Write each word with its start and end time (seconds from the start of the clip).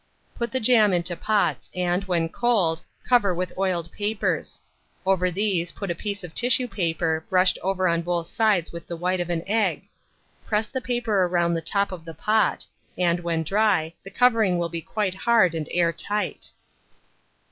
Put 0.33 0.51
the 0.51 0.59
jam 0.59 0.93
into 0.93 1.15
pots, 1.15 1.69
and, 1.75 2.03
when 2.05 2.27
cold, 2.27 2.81
cover 3.07 3.35
with 3.35 3.53
oiled 3.55 3.91
papers; 3.91 4.59
over 5.05 5.29
these 5.29 5.71
put 5.73 5.91
a 5.91 5.93
piece 5.93 6.23
of 6.23 6.33
tissue 6.33 6.67
paper 6.67 7.23
brushed 7.29 7.59
over 7.61 7.87
on 7.87 8.01
both 8.01 8.25
sides 8.25 8.71
with 8.71 8.87
the 8.87 8.95
white 8.97 9.19
of 9.19 9.29
an 9.29 9.43
egg; 9.45 9.83
press 10.47 10.69
the 10.69 10.81
paper 10.81 11.27
round 11.27 11.55
the 11.55 11.61
top 11.61 11.91
of 11.91 12.03
the 12.03 12.15
pot, 12.15 12.65
and, 12.97 13.19
when 13.19 13.43
dry, 13.43 13.93
the 14.03 14.09
covering 14.09 14.57
will 14.57 14.69
be 14.69 14.81
quite 14.81 15.13
hard 15.13 15.53
and 15.53 15.67
air 15.71 15.93
tight. 15.93 16.49